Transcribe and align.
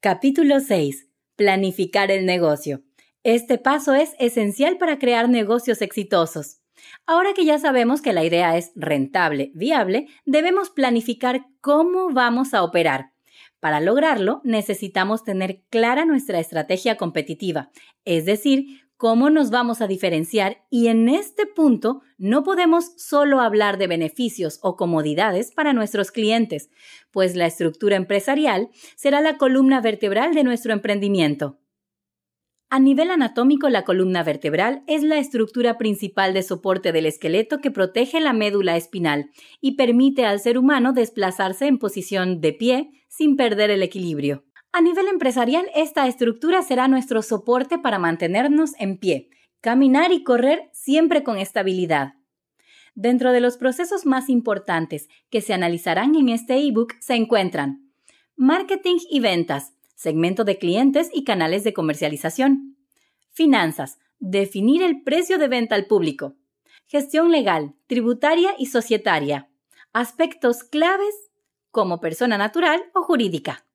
Capítulo 0.00 0.60
6. 0.60 1.08
Planificar 1.36 2.10
el 2.10 2.24
negocio. 2.24 2.84
Este 3.22 3.58
paso 3.58 3.94
es 3.94 4.14
esencial 4.18 4.78
para 4.78 4.98
crear 4.98 5.28
negocios 5.28 5.82
exitosos. 5.82 6.62
Ahora 7.04 7.34
que 7.34 7.44
ya 7.44 7.58
sabemos 7.58 8.00
que 8.00 8.14
la 8.14 8.24
idea 8.24 8.56
es 8.56 8.72
rentable, 8.74 9.50
viable, 9.54 10.06
debemos 10.24 10.70
planificar 10.70 11.44
cómo 11.60 12.14
vamos 12.14 12.54
a 12.54 12.62
operar. 12.62 13.12
Para 13.60 13.80
lograrlo, 13.80 14.40
necesitamos 14.44 15.24
tener 15.24 15.64
clara 15.68 16.04
nuestra 16.04 16.38
estrategia 16.38 16.96
competitiva, 16.96 17.70
es 18.04 18.24
decir, 18.24 18.85
cómo 18.96 19.30
nos 19.30 19.50
vamos 19.50 19.80
a 19.80 19.86
diferenciar 19.86 20.64
y 20.70 20.88
en 20.88 21.08
este 21.08 21.46
punto 21.46 22.02
no 22.18 22.42
podemos 22.42 22.92
solo 22.96 23.40
hablar 23.40 23.78
de 23.78 23.86
beneficios 23.86 24.58
o 24.62 24.76
comodidades 24.76 25.52
para 25.52 25.72
nuestros 25.72 26.10
clientes, 26.10 26.70
pues 27.10 27.36
la 27.36 27.46
estructura 27.46 27.96
empresarial 27.96 28.68
será 28.96 29.20
la 29.20 29.36
columna 29.36 29.80
vertebral 29.80 30.34
de 30.34 30.44
nuestro 30.44 30.72
emprendimiento. 30.72 31.58
A 32.68 32.80
nivel 32.80 33.12
anatómico, 33.12 33.68
la 33.68 33.84
columna 33.84 34.24
vertebral 34.24 34.82
es 34.88 35.04
la 35.04 35.18
estructura 35.18 35.78
principal 35.78 36.34
de 36.34 36.42
soporte 36.42 36.90
del 36.90 37.06
esqueleto 37.06 37.58
que 37.60 37.70
protege 37.70 38.20
la 38.20 38.32
médula 38.32 38.76
espinal 38.76 39.30
y 39.60 39.76
permite 39.76 40.24
al 40.24 40.40
ser 40.40 40.58
humano 40.58 40.92
desplazarse 40.92 41.68
en 41.68 41.78
posición 41.78 42.40
de 42.40 42.52
pie 42.52 42.90
sin 43.08 43.36
perder 43.36 43.70
el 43.70 43.84
equilibrio. 43.84 44.44
A 44.76 44.82
nivel 44.82 45.08
empresarial, 45.08 45.70
esta 45.74 46.06
estructura 46.06 46.60
será 46.60 46.86
nuestro 46.86 47.22
soporte 47.22 47.78
para 47.78 47.98
mantenernos 47.98 48.72
en 48.78 48.98
pie, 48.98 49.30
caminar 49.62 50.12
y 50.12 50.22
correr 50.22 50.68
siempre 50.74 51.24
con 51.24 51.38
estabilidad. 51.38 52.16
Dentro 52.94 53.32
de 53.32 53.40
los 53.40 53.56
procesos 53.56 54.04
más 54.04 54.28
importantes 54.28 55.08
que 55.30 55.40
se 55.40 55.54
analizarán 55.54 56.14
en 56.14 56.28
este 56.28 56.58
ebook 56.58 56.92
se 57.00 57.14
encuentran 57.14 57.90
marketing 58.36 58.98
y 59.08 59.20
ventas, 59.20 59.72
segmento 59.94 60.44
de 60.44 60.58
clientes 60.58 61.08
y 61.10 61.24
canales 61.24 61.64
de 61.64 61.72
comercialización, 61.72 62.76
finanzas, 63.30 63.98
definir 64.18 64.82
el 64.82 65.02
precio 65.04 65.38
de 65.38 65.48
venta 65.48 65.74
al 65.74 65.86
público, 65.86 66.34
gestión 66.84 67.30
legal, 67.30 67.74
tributaria 67.86 68.54
y 68.58 68.66
societaria, 68.66 69.48
aspectos 69.94 70.64
claves 70.64 71.14
como 71.70 71.98
persona 71.98 72.36
natural 72.36 72.82
o 72.92 73.02
jurídica. 73.02 73.65